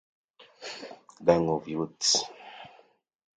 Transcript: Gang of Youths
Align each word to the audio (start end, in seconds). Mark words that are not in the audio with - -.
Gang 1.23 1.47
of 1.47 1.67
Youths 1.67 2.11